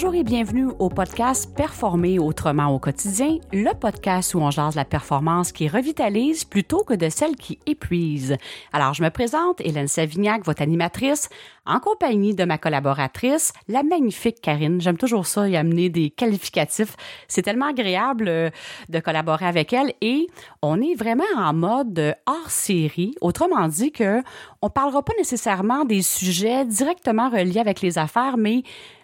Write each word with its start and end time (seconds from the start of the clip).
Bonjour 0.00 0.14
et 0.14 0.22
bienvenue 0.22 0.68
au 0.78 0.90
podcast 0.90 1.52
Performer 1.56 2.20
autrement 2.20 2.68
au 2.68 2.78
quotidien, 2.78 3.38
le 3.52 3.74
podcast 3.74 4.32
où 4.32 4.38
on 4.38 4.52
jase 4.52 4.76
la 4.76 4.84
performance 4.84 5.50
qui 5.50 5.66
revitalise 5.66 6.44
plutôt 6.44 6.84
que 6.84 6.94
de 6.94 7.08
celle 7.08 7.34
qui 7.34 7.58
épuise. 7.66 8.36
Alors, 8.72 8.94
je 8.94 9.02
me 9.02 9.10
présente, 9.10 9.60
Hélène 9.60 9.88
Savignac, 9.88 10.44
votre 10.44 10.62
animatrice, 10.62 11.28
en 11.66 11.80
compagnie 11.80 12.36
de 12.36 12.44
ma 12.44 12.58
collaboratrice, 12.58 13.52
la 13.66 13.82
magnifique 13.82 14.40
Karine. 14.40 14.80
J'aime 14.80 14.98
toujours 14.98 15.26
ça 15.26 15.48
y 15.48 15.56
amener 15.56 15.88
des 15.88 16.10
qualificatifs. 16.10 16.94
C'est 17.26 17.42
tellement 17.42 17.66
agréable 17.66 18.28
euh, 18.28 18.50
de 18.88 19.00
collaborer 19.00 19.46
avec 19.46 19.72
elle 19.72 19.92
et 20.00 20.28
on 20.62 20.80
est 20.80 20.94
vraiment 20.94 21.24
en 21.36 21.52
mode 21.52 22.14
hors 22.26 22.50
série. 22.50 23.16
Autrement 23.20 23.66
dit 23.66 23.90
que 23.90 24.22
on 24.62 24.70
parlera 24.70 25.04
pas 25.04 25.14
nécessairement 25.18 25.84
des 25.84 26.02
sujets 26.02 26.64
directement 26.64 27.30
reliés 27.30 27.58
avec 27.58 27.80
les 27.80 27.98
affaires, 27.98 28.36
mais 28.36 28.62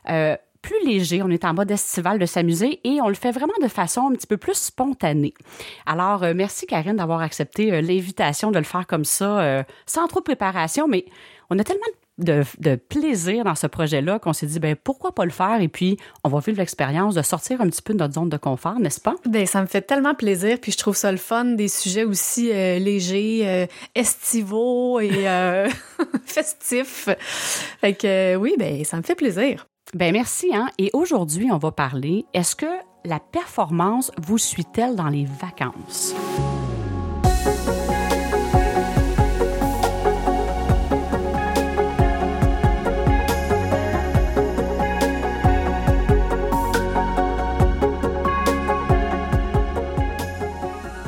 euh, 0.08 0.36
plus 0.64 0.82
léger, 0.86 1.22
on 1.22 1.28
est 1.28 1.44
en 1.44 1.52
mode 1.52 1.70
estival 1.70 2.18
de 2.18 2.24
s'amuser 2.24 2.80
et 2.84 2.98
on 3.02 3.08
le 3.08 3.14
fait 3.14 3.32
vraiment 3.32 3.52
de 3.62 3.68
façon 3.68 4.08
un 4.10 4.12
petit 4.12 4.26
peu 4.26 4.38
plus 4.38 4.54
spontanée. 4.54 5.34
Alors, 5.84 6.22
euh, 6.22 6.32
merci 6.34 6.66
Karine 6.66 6.96
d'avoir 6.96 7.20
accepté 7.20 7.70
euh, 7.70 7.82
l'invitation 7.82 8.50
de 8.50 8.56
le 8.56 8.64
faire 8.64 8.86
comme 8.86 9.04
ça, 9.04 9.40
euh, 9.40 9.62
sans 9.84 10.06
trop 10.06 10.20
de 10.20 10.24
préparation, 10.24 10.88
mais 10.88 11.04
on 11.50 11.58
a 11.58 11.64
tellement 11.64 11.82
de, 12.16 12.76
plaisir 12.76 13.44
dans 13.44 13.56
ce 13.56 13.66
projet-là 13.66 14.18
qu'on 14.18 14.32
s'est 14.32 14.46
dit, 14.46 14.58
ben 14.58 14.74
pourquoi 14.74 15.14
pas 15.14 15.26
le 15.26 15.32
faire? 15.32 15.60
Et 15.60 15.68
puis 15.68 15.98
on 16.22 16.30
va 16.30 16.40
vivre 16.40 16.56
l'expérience 16.56 17.14
de 17.14 17.20
sortir 17.20 17.60
un 17.60 17.68
petit 17.68 17.82
peu 17.82 17.92
de 17.92 17.98
notre 17.98 18.14
zone 18.14 18.30
de 18.30 18.38
confort, 18.38 18.80
n'est-ce 18.80 19.02
pas? 19.02 19.16
Ben 19.26 19.44
ça 19.44 19.60
me 19.60 19.66
fait 19.66 19.82
tellement 19.82 20.14
plaisir 20.14 20.56
puis 20.62 20.72
je 20.72 20.78
trouve 20.78 20.96
ça 20.96 21.12
le 21.12 21.18
fun, 21.18 21.44
des 21.44 21.68
sujets 21.68 22.04
aussi 22.04 22.46
légers, 22.46 23.68
estivaux 23.94 24.98
et 25.00 25.26
festifs. 26.24 27.10
Fait 27.80 27.92
que 27.92 28.36
oui, 28.36 28.54
ben 28.58 28.82
ça 28.84 28.96
me 28.96 29.02
fait 29.02 29.16
plaisir. 29.16 29.66
Ben 29.94 30.12
merci. 30.12 30.50
Hein? 30.52 30.68
Et 30.78 30.90
aujourd'hui, 30.92 31.50
on 31.52 31.58
va 31.58 31.70
parler, 31.70 32.26
est-ce 32.34 32.56
que 32.56 32.66
la 33.04 33.20
performance 33.20 34.10
vous 34.20 34.38
suit-elle 34.38 34.96
dans 34.96 35.08
les 35.08 35.24
vacances? 35.24 36.14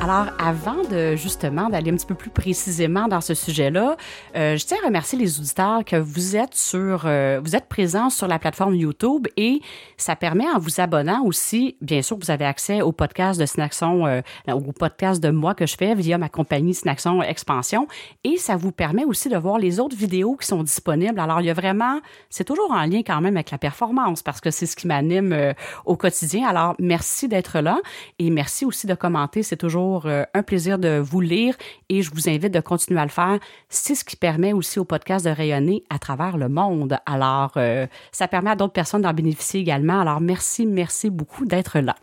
Alors, 0.09 0.33
avant 0.39 0.85
de 0.89 1.17
justement 1.17 1.69
d'aller 1.69 1.91
un 1.91 1.97
petit 1.97 2.07
peu 2.07 2.15
plus 2.15 2.31
précisément 2.31 3.09
dans 3.09 3.21
ce 3.21 3.35
sujet-là, 3.35 3.97
euh, 4.37 4.57
je 4.57 4.65
tiens 4.65 4.77
à 4.81 4.87
remercier 4.87 5.19
les 5.19 5.41
auditeurs 5.41 5.85
que 5.85 5.97
vous 5.97 6.37
êtes 6.37 6.55
sur, 6.55 7.07
euh, 7.07 7.41
vous 7.43 7.57
êtes 7.57 7.67
présents 7.67 8.09
sur 8.09 8.29
la 8.29 8.39
plateforme 8.39 8.77
YouTube 8.77 9.27
et 9.37 9.61
ça 9.97 10.15
permet 10.15 10.49
en 10.49 10.61
vous 10.61 10.81
abonnant 10.81 11.25
aussi, 11.25 11.77
bien 11.81 12.03
sûr, 12.03 12.17
vous 12.19 12.31
avez 12.31 12.45
accès 12.45 12.83
au 12.83 12.93
podcast 12.93 13.41
de 13.41 13.47
Snackson, 13.47 14.07
euh, 14.07 14.23
au 14.53 14.71
podcast 14.71 15.21
de 15.21 15.31
moi 15.31 15.57
que 15.57 15.67
je 15.67 15.77
fais 15.77 15.97
via 15.97 16.19
ma 16.19 16.29
compagnie 16.29 16.73
Snackson 16.73 17.21
Expansion 17.23 17.89
et 18.23 18.37
ça 18.37 18.55
vous 18.55 18.71
permet 18.71 19.05
aussi 19.05 19.29
de 19.29 19.37
voir 19.37 19.59
les 19.59 19.81
autres 19.81 19.97
vidéos 19.97 20.37
qui 20.37 20.47
sont 20.47 20.63
disponibles. 20.63 21.19
Alors, 21.19 21.41
il 21.41 21.49
y 21.49 21.51
a 21.51 21.55
vraiment, 21.55 21.99
c'est 22.31 22.45
toujours 22.45 22.71
en 22.71 22.85
lien 22.85 23.03
quand 23.05 23.21
même 23.21 23.37
avec 23.37 23.51
la 23.51 23.59
performance 23.59 24.23
parce 24.23 24.41
que 24.41 24.53
c'est 24.53 24.67
ce 24.67 24.77
qui 24.77 24.87
m'anime 24.87 25.33
euh, 25.33 25.53
au 25.85 25.97
quotidien. 25.97 26.47
Alors, 26.47 26.77
merci 26.79 27.27
d'être 27.27 27.59
là 27.59 27.81
et 28.21 28.31
merci 28.31 28.65
aussi 28.65 28.87
de 28.87 28.95
commenter. 28.95 29.43
C'est 29.43 29.57
toujours 29.57 29.96
euh, 30.05 30.25
un 30.35 30.43
plaisir 30.43 30.79
de 30.79 30.99
vous 30.99 31.23
lire 31.23 31.57
et 31.89 32.03
je 32.03 32.11
vous 32.11 32.29
invite 32.29 32.53
de 32.53 32.61
continuer 32.61 33.01
à 33.01 33.05
le 33.05 33.11
faire. 33.11 33.39
C'est 33.71 33.95
ce 33.95 34.05
qui 34.05 34.17
permet 34.17 34.53
aussi 34.53 34.79
au 34.79 34.85
podcast 34.85 35.25
de 35.25 35.31
rayonner 35.31 35.83
à 35.89 35.99
travers 35.99 36.37
le 36.37 36.51
monde. 36.51 36.99
Alors, 37.07 37.53
euh, 37.57 37.87
ça 38.13 38.29
permet 38.29 38.51
à 38.51 38.57
d'autres 38.57 38.75
personnes 38.75 39.03
d'en 39.03 39.15
bénéficier 39.15 39.61
également. 39.61 40.01
Alors, 40.01 40.21
merci, 40.21 40.67
merci 40.67 41.09
beaucoup 41.09 41.47
d'être 41.47 41.79
là. 41.79 41.97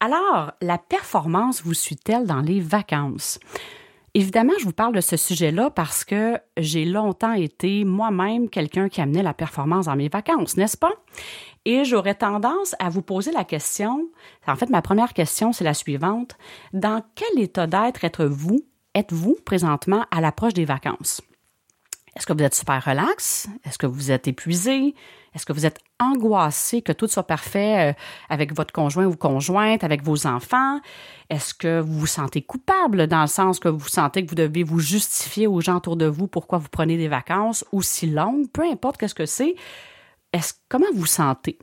Alors, 0.00 0.52
la 0.60 0.78
performance 0.78 1.62
vous 1.62 1.74
suit-elle 1.74 2.26
dans 2.26 2.40
les 2.40 2.60
vacances? 2.60 3.38
Évidemment, 4.14 4.54
je 4.58 4.64
vous 4.64 4.72
parle 4.72 4.94
de 4.94 5.00
ce 5.00 5.16
sujet-là 5.16 5.70
parce 5.70 6.04
que 6.04 6.36
j'ai 6.56 6.84
longtemps 6.84 7.32
été 7.32 7.84
moi-même 7.84 8.48
quelqu'un 8.48 8.88
qui 8.88 9.00
amenait 9.00 9.22
la 9.22 9.34
performance 9.34 9.86
dans 9.86 9.94
mes 9.94 10.08
vacances, 10.08 10.56
n'est-ce 10.56 10.76
pas? 10.76 10.92
Et 11.66 11.84
j'aurais 11.84 12.14
tendance 12.14 12.74
à 12.78 12.88
vous 12.88 13.02
poser 13.02 13.32
la 13.32 13.44
question, 13.44 14.08
en 14.46 14.56
fait, 14.56 14.70
ma 14.70 14.80
première 14.80 15.12
question, 15.12 15.52
c'est 15.52 15.64
la 15.64 15.74
suivante. 15.74 16.36
Dans 16.72 17.02
quel 17.14 17.42
état 17.42 17.66
d'être 17.66 18.04
êtes-vous, 18.04 18.64
êtes-vous 18.94 19.36
présentement 19.44 20.06
à 20.10 20.20
l'approche 20.20 20.54
des 20.54 20.64
vacances? 20.64 21.20
Est-ce 22.16 22.26
que 22.26 22.32
vous 22.32 22.42
êtes 22.42 22.54
super 22.54 22.84
relax? 22.84 23.48
Est-ce 23.64 23.78
que 23.78 23.86
vous 23.86 24.10
êtes 24.10 24.26
épuisé? 24.26 24.94
Est-ce 25.34 25.46
que 25.46 25.52
vous 25.52 25.64
êtes 25.64 25.78
angoissé 26.00 26.82
que 26.82 26.90
tout 26.90 27.06
soit 27.06 27.26
parfait 27.26 27.90
euh, 27.90 27.92
avec 28.28 28.54
votre 28.54 28.72
conjoint 28.72 29.06
ou 29.06 29.14
conjointe, 29.14 29.84
avec 29.84 30.02
vos 30.02 30.26
enfants? 30.26 30.80
Est-ce 31.28 31.54
que 31.54 31.78
vous 31.80 32.00
vous 32.00 32.06
sentez 32.06 32.42
coupable 32.42 33.06
dans 33.06 33.20
le 33.20 33.26
sens 33.28 33.60
que 33.60 33.68
vous 33.68 33.86
sentez 33.86 34.24
que 34.24 34.28
vous 34.28 34.34
devez 34.34 34.64
vous 34.64 34.80
justifier 34.80 35.46
aux 35.46 35.60
gens 35.60 35.76
autour 35.76 35.96
de 35.96 36.06
vous 36.06 36.26
pourquoi 36.26 36.58
vous 36.58 36.68
prenez 36.68 36.96
des 36.96 37.06
vacances 37.06 37.64
aussi 37.70 38.08
longues? 38.08 38.50
Peu 38.50 38.64
importe 38.64 38.96
qu'est-ce 38.96 39.14
que 39.14 39.26
c'est 39.26 39.54
est-ce 40.32 40.54
comment 40.68 40.86
vous 40.94 41.06
sentez? 41.06 41.58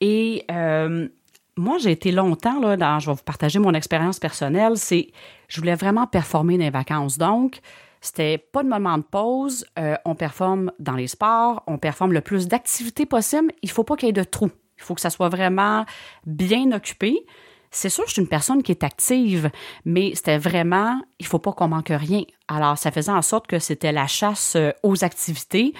Et 0.00 0.44
euh, 0.50 1.08
moi, 1.56 1.78
j'ai 1.78 1.92
été 1.92 2.12
longtemps, 2.12 2.60
là, 2.60 2.76
dans, 2.76 2.98
je 2.98 3.06
vais 3.06 3.14
vous 3.14 3.22
partager 3.22 3.58
mon 3.58 3.74
expérience 3.74 4.18
personnelle, 4.18 4.76
c'est, 4.76 5.12
je 5.48 5.60
voulais 5.60 5.74
vraiment 5.74 6.06
performer 6.06 6.56
dans 6.56 6.64
les 6.64 6.70
vacances. 6.70 7.18
Donc, 7.18 7.60
c'était 8.00 8.38
pas 8.38 8.64
de 8.64 8.68
moment 8.68 8.98
de 8.98 9.04
pause. 9.04 9.64
Euh, 9.78 9.96
on 10.04 10.14
performe 10.14 10.72
dans 10.80 10.94
les 10.94 11.06
sports, 11.06 11.62
on 11.66 11.78
performe 11.78 12.12
le 12.12 12.20
plus 12.20 12.48
d'activités 12.48 13.06
possible. 13.06 13.52
Il 13.62 13.70
faut 13.70 13.84
pas 13.84 13.96
qu'il 13.96 14.06
y 14.06 14.10
ait 14.10 14.12
de 14.12 14.24
trous. 14.24 14.50
Il 14.76 14.82
faut 14.82 14.94
que 14.94 15.00
ça 15.00 15.10
soit 15.10 15.28
vraiment 15.28 15.84
bien 16.26 16.72
occupé. 16.72 17.24
C'est 17.70 17.88
sûr, 17.88 18.04
je 18.06 18.14
suis 18.14 18.22
une 18.22 18.28
personne 18.28 18.62
qui 18.62 18.72
est 18.72 18.82
active, 18.82 19.50
mais 19.84 20.14
c'était 20.14 20.38
vraiment, 20.38 21.00
il 21.20 21.26
faut 21.26 21.38
pas 21.38 21.52
qu'on 21.52 21.68
manque 21.68 21.92
rien. 21.92 22.22
Alors, 22.48 22.76
ça 22.76 22.90
faisait 22.90 23.12
en 23.12 23.22
sorte 23.22 23.46
que 23.46 23.58
c'était 23.58 23.92
la 23.92 24.06
chasse 24.06 24.56
euh, 24.56 24.72
aux 24.82 25.04
activités 25.04 25.72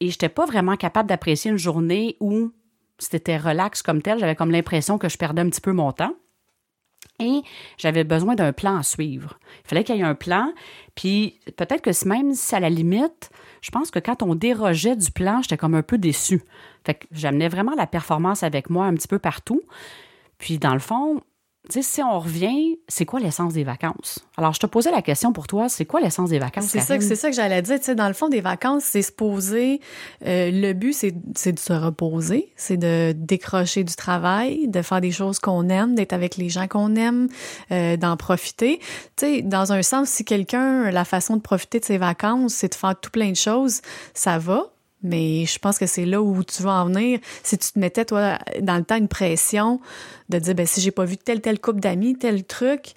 et 0.00 0.10
j'étais 0.10 0.28
pas 0.28 0.46
vraiment 0.46 0.76
capable 0.76 1.08
d'apprécier 1.08 1.50
une 1.50 1.58
journée 1.58 2.16
où 2.20 2.52
c'était 2.98 3.36
relax 3.36 3.82
comme 3.82 4.02
tel. 4.02 4.18
J'avais 4.18 4.36
comme 4.36 4.50
l'impression 4.50 4.98
que 4.98 5.08
je 5.08 5.18
perdais 5.18 5.42
un 5.42 5.48
petit 5.48 5.60
peu 5.60 5.72
mon 5.72 5.92
temps. 5.92 6.14
Et 7.20 7.42
j'avais 7.78 8.04
besoin 8.04 8.36
d'un 8.36 8.52
plan 8.52 8.76
à 8.76 8.82
suivre. 8.84 9.38
Il 9.64 9.68
fallait 9.68 9.84
qu'il 9.84 9.96
y 9.96 10.00
ait 10.00 10.04
un 10.04 10.14
plan. 10.14 10.52
Puis 10.94 11.40
peut-être 11.56 11.82
que 11.82 12.08
même 12.08 12.34
si 12.34 12.54
à 12.54 12.60
la 12.60 12.70
limite, 12.70 13.30
je 13.60 13.70
pense 13.70 13.90
que 13.90 13.98
quand 13.98 14.22
on 14.22 14.36
dérogeait 14.36 14.94
du 14.94 15.10
plan, 15.10 15.42
j'étais 15.42 15.56
comme 15.56 15.74
un 15.74 15.82
peu 15.82 15.98
déçue. 15.98 16.42
Fait 16.84 16.94
que 16.94 17.06
j'amenais 17.10 17.48
vraiment 17.48 17.74
la 17.74 17.88
performance 17.88 18.44
avec 18.44 18.70
moi 18.70 18.86
un 18.86 18.94
petit 18.94 19.08
peu 19.08 19.18
partout. 19.18 19.62
Puis 20.38 20.58
dans 20.58 20.74
le 20.74 20.78
fond, 20.78 21.20
sais, 21.70 21.82
si 21.82 22.02
on 22.02 22.18
revient, 22.18 22.78
c'est 22.88 23.04
quoi 23.04 23.20
l'essence 23.20 23.52
des 23.52 23.64
vacances? 23.64 24.20
Alors, 24.36 24.54
je 24.54 24.60
te 24.60 24.66
posais 24.66 24.90
la 24.90 25.02
question 25.02 25.32
pour 25.32 25.46
toi, 25.46 25.68
c'est 25.68 25.84
quoi 25.84 26.00
l'essence 26.00 26.30
des 26.30 26.38
vacances? 26.38 26.66
C'est 26.66 26.80
ça, 26.80 27.00
c'est 27.00 27.16
ça 27.16 27.28
que 27.28 27.36
j'allais 27.36 27.60
dire. 27.62 27.78
Tu 27.78 27.84
sais, 27.84 27.94
dans 27.94 28.08
le 28.08 28.14
fond, 28.14 28.28
des 28.28 28.40
vacances, 28.40 28.84
c'est 28.84 29.02
se 29.02 29.12
poser. 29.12 29.80
Euh, 30.24 30.50
le 30.50 30.72
but, 30.72 30.92
c'est, 30.92 31.12
de 31.12 31.58
se 31.58 31.72
reposer, 31.72 32.52
c'est 32.56 32.76
de 32.76 33.12
décrocher 33.14 33.84
du 33.84 33.94
travail, 33.94 34.68
de 34.68 34.82
faire 34.82 35.00
des 35.00 35.12
choses 35.12 35.38
qu'on 35.38 35.68
aime, 35.68 35.94
d'être 35.94 36.12
avec 36.12 36.36
les 36.36 36.48
gens 36.48 36.68
qu'on 36.68 36.96
aime, 36.96 37.28
euh, 37.70 37.96
d'en 37.96 38.16
profiter. 38.16 38.78
Tu 39.16 39.26
sais, 39.26 39.42
dans 39.42 39.72
un 39.72 39.82
sens, 39.82 40.08
si 40.08 40.24
quelqu'un, 40.24 40.90
la 40.90 41.04
façon 41.04 41.36
de 41.36 41.42
profiter 41.42 41.80
de 41.80 41.84
ses 41.84 41.98
vacances, 41.98 42.54
c'est 42.54 42.68
de 42.68 42.74
faire 42.74 42.98
tout 42.98 43.10
plein 43.10 43.30
de 43.30 43.36
choses, 43.36 43.82
ça 44.14 44.38
va. 44.38 44.72
Mais 45.02 45.46
je 45.46 45.58
pense 45.58 45.78
que 45.78 45.86
c'est 45.86 46.04
là 46.04 46.20
où 46.20 46.42
tu 46.42 46.62
vas 46.62 46.82
en 46.82 46.86
venir. 46.86 47.20
Si 47.42 47.56
tu 47.56 47.72
te 47.72 47.78
mettais, 47.78 48.04
toi, 48.04 48.38
dans 48.60 48.76
le 48.76 48.84
temps, 48.84 48.96
une 48.96 49.08
pression 49.08 49.80
de 50.28 50.38
dire, 50.38 50.54
ben, 50.54 50.66
si 50.66 50.80
j'ai 50.80 50.90
pas 50.90 51.04
vu 51.04 51.16
tel, 51.16 51.40
tel 51.40 51.60
couple 51.60 51.80
d'amis, 51.80 52.16
tel 52.16 52.44
truc, 52.44 52.94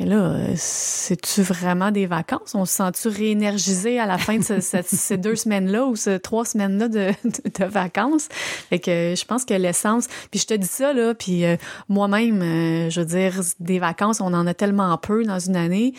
mais 0.00 0.06
là, 0.06 0.34
c'est-tu 0.56 1.42
vraiment 1.42 1.90
des 1.90 2.06
vacances? 2.06 2.54
On 2.54 2.64
se 2.64 2.72
sent-tu 2.72 3.08
réénergisé 3.08 4.00
à 4.00 4.06
la 4.06 4.16
fin 4.16 4.38
de 4.38 4.42
ces 4.60 5.18
deux 5.18 5.36
semaines-là 5.36 5.84
ou 5.84 5.94
ces 5.94 6.18
trois 6.18 6.46
semaines-là 6.46 6.88
de, 6.88 7.12
de, 7.24 7.64
vacances? 7.66 8.28
Fait 8.70 8.78
que 8.78 9.14
je 9.14 9.24
pense 9.26 9.44
que 9.44 9.52
l'essence... 9.52 10.06
Puis 10.30 10.40
je 10.40 10.46
te 10.46 10.54
dis 10.54 10.66
ça, 10.66 10.94
là, 10.94 11.14
puis 11.14 11.44
euh, 11.44 11.56
moi-même, 11.90 12.40
euh, 12.40 12.88
je 12.88 13.00
veux 13.00 13.06
dire, 13.06 13.40
des 13.60 13.78
vacances, 13.78 14.22
on 14.22 14.32
en 14.32 14.46
a 14.46 14.54
tellement 14.54 14.96
peu 14.96 15.22
dans 15.24 15.38
une 15.38 15.56
année 15.56 15.92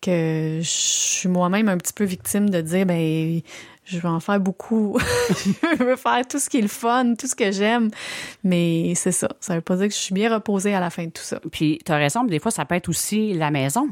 que 0.00 0.60
je 0.62 0.68
suis 0.68 1.28
moi-même 1.28 1.68
un 1.68 1.76
petit 1.76 1.92
peu 1.92 2.04
victime 2.04 2.50
de 2.50 2.60
dire, 2.60 2.86
ben 2.86 3.40
je 3.90 3.98
veux 3.98 4.08
en 4.08 4.20
faire 4.20 4.40
beaucoup. 4.40 4.96
je 5.78 5.82
veux 5.82 5.96
faire 5.96 6.26
tout 6.28 6.38
ce 6.38 6.48
qui 6.48 6.58
est 6.58 6.62
le 6.62 6.68
fun, 6.68 7.14
tout 7.18 7.26
ce 7.26 7.34
que 7.34 7.50
j'aime. 7.50 7.90
Mais 8.44 8.94
c'est 8.94 9.12
ça. 9.12 9.28
Ça 9.40 9.54
veut 9.54 9.60
pas 9.60 9.76
dire 9.76 9.88
que 9.88 9.94
je 9.94 9.98
suis 9.98 10.14
bien 10.14 10.32
reposée 10.32 10.74
à 10.74 10.80
la 10.80 10.90
fin 10.90 11.04
de 11.04 11.10
tout 11.10 11.22
ça. 11.22 11.40
Puis, 11.50 11.80
tu 11.84 11.92
as 11.92 11.96
raison, 11.96 12.22
mais 12.22 12.30
des 12.30 12.38
fois, 12.38 12.50
ça 12.50 12.64
peut 12.64 12.76
être 12.76 12.88
aussi 12.88 13.34
la 13.34 13.50
maison. 13.50 13.88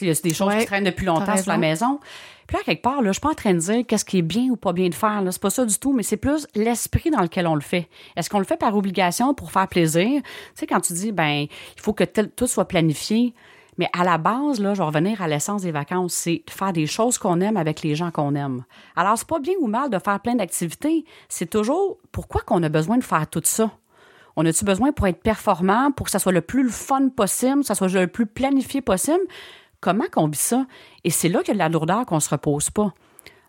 Il 0.00 0.08
y 0.08 0.10
a 0.10 0.14
des 0.14 0.34
choses 0.34 0.54
qui 0.54 0.66
traînent 0.66 0.84
depuis 0.84 1.06
longtemps 1.06 1.36
sur 1.36 1.50
la 1.50 1.58
maison. 1.58 2.00
Puis 2.46 2.56
là, 2.56 2.62
quelque 2.64 2.82
part, 2.82 3.02
là, 3.02 3.08
je 3.08 3.12
suis 3.12 3.20
pas 3.20 3.30
en 3.30 3.34
train 3.34 3.54
de 3.54 3.58
dire 3.58 3.86
qu'est-ce 3.86 4.04
qui 4.04 4.18
est 4.18 4.22
bien 4.22 4.48
ou 4.50 4.56
pas 4.56 4.72
bien 4.72 4.88
de 4.88 4.94
faire. 4.94 5.22
C'est 5.30 5.40
pas 5.40 5.50
ça 5.50 5.64
du 5.64 5.78
tout, 5.78 5.92
mais 5.92 6.02
c'est 6.02 6.16
plus 6.16 6.46
l'esprit 6.54 7.10
dans 7.10 7.20
lequel 7.20 7.46
on 7.46 7.54
le 7.54 7.60
fait. 7.60 7.88
Est-ce 8.16 8.30
qu'on 8.30 8.38
le 8.38 8.44
fait 8.44 8.56
par 8.56 8.76
obligation 8.76 9.34
pour 9.34 9.52
faire 9.52 9.68
plaisir? 9.68 10.22
Tu 10.22 10.30
sais, 10.54 10.66
quand 10.66 10.80
tu 10.80 10.92
dis, 10.94 11.12
ben, 11.12 11.46
il 11.46 11.80
faut 11.80 11.92
que 11.92 12.04
tout 12.04 12.46
soit 12.46 12.66
planifié, 12.66 13.34
Mais 13.80 13.88
à 13.94 14.04
la 14.04 14.18
base, 14.18 14.60
là, 14.60 14.74
je 14.74 14.78
vais 14.80 14.84
revenir 14.84 15.22
à 15.22 15.26
l'essence 15.26 15.62
des 15.62 15.70
vacances, 15.70 16.12
c'est 16.12 16.42
de 16.46 16.50
faire 16.52 16.74
des 16.74 16.86
choses 16.86 17.16
qu'on 17.16 17.40
aime 17.40 17.56
avec 17.56 17.80
les 17.80 17.94
gens 17.94 18.10
qu'on 18.10 18.34
aime. 18.34 18.62
Alors, 18.94 19.16
c'est 19.16 19.26
pas 19.26 19.38
bien 19.38 19.54
ou 19.58 19.68
mal 19.68 19.88
de 19.88 19.98
faire 19.98 20.20
plein 20.20 20.34
d'activités. 20.34 21.06
C'est 21.30 21.48
toujours 21.48 21.96
pourquoi 22.12 22.42
qu'on 22.42 22.62
a 22.62 22.68
besoin 22.68 22.98
de 22.98 23.02
faire 23.02 23.26
tout 23.26 23.40
ça? 23.42 23.70
On 24.36 24.44
a-tu 24.44 24.66
besoin 24.66 24.92
pour 24.92 25.06
être 25.06 25.22
performant, 25.22 25.92
pour 25.92 26.04
que 26.04 26.10
ça 26.10 26.18
soit 26.18 26.30
le 26.30 26.42
plus 26.42 26.68
fun 26.68 27.08
possible, 27.08 27.60
que 27.60 27.66
ça 27.68 27.74
soit 27.74 27.88
le 27.88 28.06
plus 28.06 28.26
planifié 28.26 28.82
possible? 28.82 29.22
Comment 29.80 30.04
qu'on 30.12 30.28
vit 30.28 30.36
ça? 30.36 30.66
Et 31.04 31.08
c'est 31.08 31.30
là 31.30 31.38
qu'il 31.38 31.48
y 31.48 31.50
a 31.52 31.54
de 31.54 31.58
la 31.58 31.70
lourdeur 31.70 32.04
qu'on 32.04 32.20
se 32.20 32.28
repose 32.28 32.68
pas. 32.68 32.92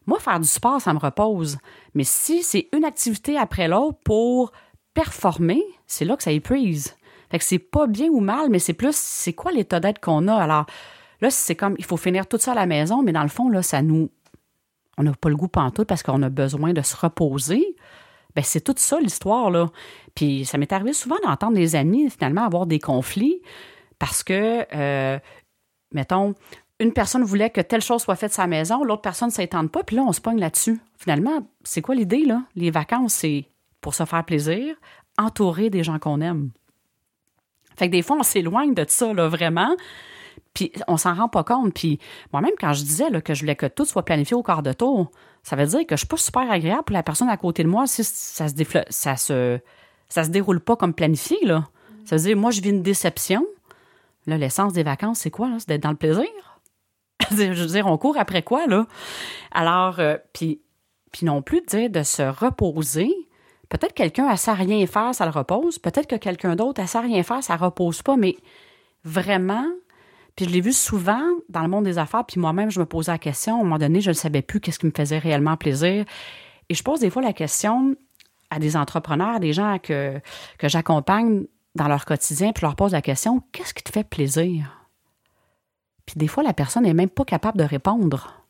Moi, 0.06 0.18
faire 0.22 0.40
du 0.40 0.48
sport, 0.48 0.80
ça 0.80 0.94
me 0.94 1.00
repose. 1.00 1.58
Mais 1.94 2.06
si 2.06 2.42
c'est 2.42 2.70
une 2.72 2.86
activité 2.86 3.38
après 3.38 3.68
l'autre 3.68 4.00
pour 4.06 4.54
performer, 4.94 5.62
c'est 5.88 6.06
là 6.06 6.16
que 6.16 6.24
ça 6.24 6.32
épuise. 6.32 6.96
Fait 7.32 7.40
que 7.40 7.46
c'est 7.46 7.60
pas 7.60 7.88
bien 7.88 8.10
ou 8.10 8.20
mal, 8.20 8.50
mais 8.50 8.60
c'est 8.60 8.74
plus, 8.74 8.96
c'est 8.96 9.34
quoi 9.34 9.52
l'état 9.52 9.80
d'être 9.80 10.00
qu'on 10.00 10.28
a? 10.28 10.36
Alors 10.36 10.66
là, 11.22 11.30
c'est 11.30 11.56
comme, 11.56 11.76
il 11.80 11.86
faut 11.86 11.98
finir 11.98 12.28
tout 12.28 12.38
ça 12.38 12.52
à 12.52 12.56
la 12.56 12.66
maison, 12.66 13.02
mais 13.02 13.14
dans 13.14 13.24
le 13.24 13.30
fond, 13.30 13.50
là, 13.50 13.62
ça 13.62 13.82
nous, 13.82 14.10
on 14.98 15.04
n'a 15.04 15.14
pas 15.14 15.30
le 15.30 15.38
goût 15.38 15.48
pantoute 15.48 15.88
parce 15.88 16.04
qu'on 16.04 16.22
a 16.24 16.30
besoin 16.30 16.74
de 16.74 16.82
se 16.82 16.96
reposer. 16.96 17.76
Ben, 18.36 18.44
c'est 18.44 18.62
tout 18.62 18.76
ça 18.78 19.00
l'histoire, 19.00 19.50
là. 19.50 19.70
Puis 20.14 20.46
ça 20.46 20.58
m'est 20.58 20.72
arrivé 20.72 20.94
souvent 20.94 21.18
d'entendre 21.24 21.54
des 21.54 21.76
amis, 21.76 22.10
finalement, 22.10 22.44
avoir 22.44 22.66
des 22.66 22.80
conflits 22.80 23.42
parce 23.98 24.24
que, 24.24 24.66
euh, 24.74 25.20
mettons, 25.94 26.34
une 26.80 26.92
personne 26.92 27.24
voulait 27.24 27.50
que 27.50 27.62
telle 27.62 27.82
chose 27.82 28.02
soit 28.02 28.16
faite 28.16 28.34
sa 28.34 28.48
maison, 28.48 28.84
l'autre 28.84 29.04
personne 29.04 29.28
ne 29.28 29.34
s'étende 29.34 29.72
pas, 29.72 29.84
puis 29.84 29.96
là, 29.96 30.04
on 30.04 30.12
se 30.12 30.20
pogne 30.20 30.40
là-dessus. 30.40 30.82
Finalement, 30.98 31.48
c'est 31.64 31.82
quoi 31.82 31.96
l'idée, 31.96 32.26
là? 32.26 32.44
Les 32.56 32.72
vacances, 32.72 33.14
c'est 33.14 33.46
pour 33.82 33.94
se 33.94 34.04
faire 34.06 34.26
plaisir, 34.26 34.76
entourer 35.18 35.70
des 35.70 35.84
gens 35.84 36.00
qu'on 36.00 36.22
aime. 36.22 36.50
Fait 37.82 37.88
que 37.88 37.94
des 37.94 38.04
fois, 38.04 38.18
on 38.20 38.22
s'éloigne 38.22 38.76
de 38.76 38.86
ça, 38.88 39.12
là, 39.12 39.28
vraiment. 39.28 39.76
Puis 40.54 40.72
on 40.88 40.98
s'en 40.98 41.16
rend 41.16 41.28
pas 41.28 41.44
compte. 41.44 41.74
Puis 41.74 41.98
moi-même, 42.32 42.54
quand 42.60 42.74
je 42.74 42.84
disais 42.84 43.06
que 43.24 43.34
je 43.34 43.40
voulais 43.40 43.56
que 43.56 43.66
tout 43.66 43.86
soit 43.86 44.06
planifié 44.06 44.36
au 44.36 44.44
quart 44.44 44.62
de 44.62 44.72
tour, 44.72 45.10
ça 45.42 45.56
veut 45.56 45.66
dire 45.66 45.88
que 45.88 45.96
je 45.96 46.02
suis 46.02 46.08
pas 46.08 46.18
super 46.18 46.52
agréable 46.52 46.84
pour 46.84 46.94
la 46.94 47.02
personne 47.02 47.28
à 47.28 47.38
côté 47.38 47.64
de 47.64 47.68
moi 47.68 47.88
si 47.88 48.04
ça 48.04 48.48
se, 48.48 48.54
ça 48.92 49.16
se, 49.16 49.60
ça 50.10 50.24
se 50.24 50.30
déroule 50.30 50.60
pas 50.60 50.76
comme 50.76 50.94
planifié. 50.94 51.40
Là. 51.42 51.70
Ça 52.06 52.18
veut 52.18 52.22
dire, 52.22 52.38
moi, 52.38 52.52
je 52.52 52.62
vis 52.62 52.70
une 52.70 52.84
déception. 52.84 53.48
Là, 54.28 54.38
l'essence 54.38 54.74
des 54.74 54.84
vacances, 54.84 55.18
c'est 55.18 55.32
quoi? 55.32 55.50
C'est 55.58 55.70
d'être 55.70 55.82
dans 55.82 55.90
le 55.90 55.96
plaisir? 55.96 56.30
je 57.32 57.64
veux 57.64 57.66
dire, 57.66 57.88
on 57.88 57.98
court 57.98 58.18
après 58.20 58.44
quoi, 58.44 58.68
là? 58.68 58.86
Alors, 59.50 60.00
euh, 60.00 60.18
puis, 60.34 60.62
non 61.24 61.42
plus 61.42 61.64
dire 61.68 61.90
de 61.90 62.04
se 62.04 62.22
reposer, 62.22 63.12
Peut-être 63.72 63.94
quelqu'un 63.94 64.28
a 64.28 64.36
ça 64.36 64.54
rien 64.54 64.86
faire, 64.86 65.16
ça 65.16 65.24
le 65.24 65.32
repose. 65.32 65.80
Peut-être 65.80 66.06
que 66.06 66.18
quelqu'un 66.18 66.58
d'autre 66.58 66.82
a 66.82 66.88
ça 66.88 67.00
rien 67.00 67.24
faire, 67.24 67.42
ça 67.42 67.56
repose 67.56 68.02
pas. 68.02 68.18
Mais 68.18 68.36
vraiment, 69.06 69.66
puis 70.36 70.44
je 70.44 70.50
l'ai 70.50 70.60
vu 70.60 70.74
souvent 70.74 71.24
dans 71.48 71.62
le 71.62 71.70
monde 71.70 71.86
des 71.86 71.98
affaires, 71.98 72.26
puis 72.26 72.38
moi-même, 72.38 72.70
je 72.70 72.82
me 72.82 72.86
posais 72.86 73.14
la 73.14 73.18
question. 73.18 73.56
À 73.56 73.60
un 73.62 73.64
moment 73.64 73.78
donné, 73.78 74.02
je 74.02 74.10
ne 74.10 74.14
savais 74.14 74.42
plus 74.42 74.60
qu'est-ce 74.60 74.78
qui 74.78 74.88
me 74.88 74.92
faisait 74.92 75.20
réellement 75.20 75.56
plaisir. 75.56 76.04
Et 76.68 76.74
je 76.74 76.84
pose 76.84 77.00
des 77.00 77.10
fois 77.10 77.22
la 77.22 77.32
question 77.32 77.96
à 78.50 78.60
des 78.60 78.76
entrepreneurs, 78.76 79.40
des 79.40 79.54
gens 79.54 79.80
que, 79.80 80.20
que 80.58 80.68
j'accompagne 80.68 81.46
dans 81.76 81.88
leur 81.88 82.04
quotidien, 82.04 82.52
puis 82.52 82.60
je 82.60 82.66
leur 82.66 82.76
pose 82.76 82.92
la 82.92 83.02
question 83.02 83.42
qu'est-ce 83.54 83.74
qui 83.74 83.84
te 83.84 83.92
fait 83.94 84.04
plaisir? 84.04 84.86
Puis 86.06 86.16
des 86.18 86.28
fois, 86.28 86.44
la 86.44 86.52
personne 86.52 86.84
n'est 86.84 86.94
même 86.94 87.10
pas 87.10 87.24
capable 87.24 87.58
de 87.58 87.64
répondre. 87.64 88.44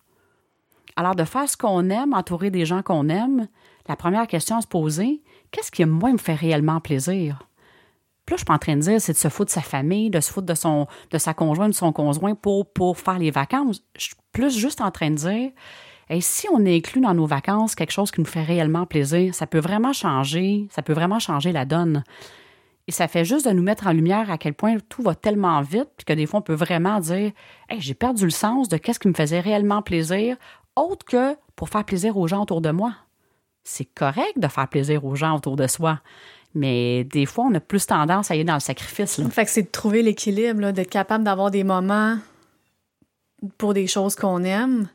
Alors, 0.96 1.14
de 1.14 1.26
faire 1.26 1.48
ce 1.48 1.56
qu'on 1.56 1.92
aime, 1.92 2.16
entourer 2.16 2.50
des 2.50 2.66
gens 2.66 2.82
qu'on 2.82 3.08
aime, 3.08 3.48
la 3.88 3.96
première 3.96 4.28
question 4.28 4.58
à 4.58 4.62
se 4.62 4.68
poser, 4.68 5.22
qu'est-ce 5.52 5.72
qui, 5.72 5.84
moi, 5.86 6.12
me 6.12 6.18
fait 6.18 6.36
réellement 6.36 6.80
plaisir? 6.80 7.48
Puis 8.26 8.34
là, 8.34 8.38
je 8.38 8.42
suis 8.42 8.46
pas 8.46 8.54
en 8.54 8.60
train 8.60 8.76
de 8.76 8.82
dire 8.82 9.02
c'est 9.02 9.14
de 9.14 9.18
se 9.18 9.30
foutre 9.30 9.50
de 9.50 9.54
sa 9.54 9.62
famille, 9.62 10.10
de 10.10 10.20
se 10.20 10.32
foutre 10.32 10.48
de, 10.48 11.18
sa 11.18 11.34
conjointe, 11.34 11.72
de 11.72 11.76
son 11.76 11.92
conjoint 11.92 12.36
pour, 12.36 12.72
pour 12.72 12.98
faire 12.98 13.20
les 13.20 13.32
vacances. 13.32 13.84
Je 13.98 14.06
suis 14.06 14.16
plus 14.32 14.56
juste 14.58 14.82
en 14.82 14.92
train 14.92 15.10
de 15.10 15.16
dire 15.16 15.52
et 16.10 16.20
si 16.20 16.48
on 16.52 16.66
inclut 16.66 17.02
dans 17.02 17.14
nos 17.14 17.26
vacances 17.26 17.74
quelque 17.74 17.92
chose 17.92 18.12
qui 18.12 18.20
nous 18.20 18.28
fait 18.28 18.44
réellement 18.44 18.86
plaisir, 18.86 19.34
ça 19.34 19.48
peut 19.48 19.60
vraiment 19.60 19.94
changer, 19.94 20.68
ça 20.70 20.82
peut 20.82 20.94
vraiment 20.94 21.20
changer 21.20 21.54
la 21.54 21.64
donne. 21.64 22.04
Et 22.88 22.92
ça 22.92 23.08
fait 23.08 23.24
juste 23.24 23.48
de 23.48 23.54
nous 23.54 23.64
mettre 23.64 23.88
en 23.88 23.94
lumière 23.94 24.30
à 24.30 24.38
quel 24.38 24.54
point 24.54 24.76
tout 24.90 25.02
va 25.02 25.16
tellement 25.16 25.62
vite, 25.62 25.88
puis 25.96 26.06
que 26.06 26.12
des 26.12 26.26
fois, 26.26 26.40
on 26.40 26.44
peut 26.44 26.54
vraiment 26.54 27.00
dire 27.00 27.32
hey, 27.70 27.80
j'ai 27.80 27.94
perdu 27.94 28.26
le 28.26 28.32
sens 28.32 28.68
de 28.68 28.76
qu'est-ce 28.76 29.00
qui 29.00 29.08
me 29.08 29.14
faisait 29.14 29.40
réellement 29.40 29.82
plaisir, 29.82 30.36
autre 30.76 31.06
que 31.06 31.38
pour 31.56 31.70
faire 31.70 31.86
plaisir 31.86 32.18
aux 32.18 32.28
gens 32.28 32.42
autour 32.42 32.60
de 32.60 32.72
moi 32.72 32.94
c'est 33.64 33.86
correct 33.86 34.38
de 34.38 34.48
faire 34.48 34.68
plaisir 34.68 35.06
aux 35.06 35.16
gens 35.16 35.36
autour 35.36 35.56
de 35.56 35.68
soi. 35.68 36.00
Mais 36.54 37.06
des 37.06 37.26
fois, 37.26 37.46
on 37.50 37.54
a 37.54 37.60
plus 37.60 37.86
tendance 37.86 38.30
à 38.30 38.34
aller 38.34 38.44
dans 38.44 38.56
le 38.56 38.60
sacrifice. 38.60 39.22
Fait 39.30 39.48
c'est 39.48 39.64
de 39.64 39.70
trouver 39.70 40.02
l'équilibre, 40.02 40.72
d'être 40.72 40.90
capable 40.90 41.24
d'avoir 41.24 41.50
des 41.50 41.64
moments 41.64 42.18
pour 43.58 43.74
des 43.74 43.88
choses 43.88 44.16
qu'on 44.16 44.44
aime, 44.44 44.88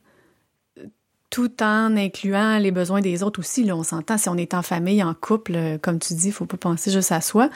tout 1.30 1.62
en 1.62 1.96
incluant 1.96 2.58
les 2.58 2.70
besoins 2.70 3.00
des 3.00 3.22
autres 3.22 3.40
aussi. 3.40 3.64
Là, 3.64 3.74
on 3.74 3.82
s'entend, 3.82 4.18
si 4.18 4.28
on 4.28 4.36
est 4.36 4.54
en 4.54 4.62
famille, 4.62 5.02
en 5.02 5.14
couple, 5.14 5.78
comme 5.82 5.98
tu 5.98 6.14
dis, 6.14 6.28
il 6.28 6.32
faut 6.32 6.46
pas 6.46 6.56
penser 6.56 6.90
juste 6.90 7.12
à 7.12 7.20
soi. 7.20 7.50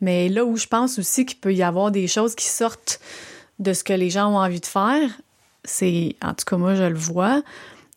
Mais 0.00 0.28
là 0.28 0.44
où 0.44 0.56
je 0.56 0.66
pense 0.66 0.98
aussi 0.98 1.26
qu'il 1.26 1.38
peut 1.38 1.54
y 1.54 1.62
avoir 1.62 1.90
des 1.90 2.06
choses 2.06 2.34
qui 2.34 2.46
sortent 2.46 3.00
de 3.58 3.72
ce 3.72 3.84
que 3.84 3.92
les 3.92 4.10
gens 4.10 4.32
ont 4.32 4.38
envie 4.38 4.60
de 4.60 4.66
faire, 4.66 5.10
c'est, 5.64 6.16
en 6.22 6.34
tout 6.34 6.44
cas 6.46 6.56
moi 6.56 6.74
je 6.74 6.84
le 6.84 6.98
vois, 6.98 7.42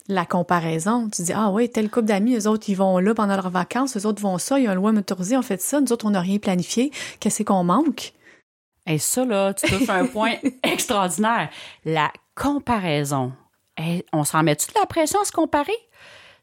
la 0.07 0.25
comparaison. 0.25 1.09
Tu 1.09 1.23
dis, 1.23 1.33
ah 1.33 1.49
oui, 1.51 1.69
tel 1.69 1.89
couple 1.89 2.07
d'amis, 2.07 2.35
eux 2.35 2.47
autres, 2.47 2.69
ils 2.69 2.75
vont 2.75 2.97
là 2.99 3.13
pendant 3.13 3.35
leurs 3.35 3.49
vacances, 3.49 3.97
eux 3.97 4.05
autres 4.05 4.21
vont 4.21 4.37
ça, 4.37 4.59
il 4.59 4.65
y 4.65 4.67
a 4.67 4.71
un 4.71 4.75
loin 4.75 4.91
motorisé, 4.91 5.37
on 5.37 5.41
fait 5.41 5.61
ça, 5.61 5.79
nous 5.79 5.91
autres, 5.91 6.05
on 6.05 6.11
n'a 6.11 6.21
rien 6.21 6.39
planifié. 6.39 6.91
Qu'est-ce 7.19 7.43
qu'on 7.43 7.63
manque? 7.63 8.13
Et 8.85 8.97
ça, 8.97 9.23
là, 9.23 9.53
tu 9.53 9.65
touches 9.67 9.89
un 9.89 10.05
point 10.05 10.33
extraordinaire. 10.63 11.49
La 11.85 12.11
comparaison. 12.35 13.31
on 14.11 14.23
s'en 14.23 14.43
met-tu 14.43 14.67
de 14.67 14.79
la 14.79 14.85
pression 14.85 15.21
à 15.21 15.25
se 15.25 15.31
comparer? 15.31 15.71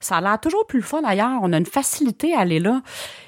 Ça 0.00 0.16
a 0.16 0.20
l'air 0.22 0.40
toujours 0.40 0.66
plus 0.66 0.80
fun 0.80 1.02
d'ailleurs. 1.02 1.40
On 1.42 1.52
a 1.52 1.58
une 1.58 1.66
facilité 1.66 2.34
à 2.34 2.40
aller 2.40 2.58
là. 2.58 2.80